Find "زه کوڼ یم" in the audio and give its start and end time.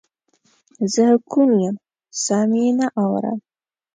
0.93-1.75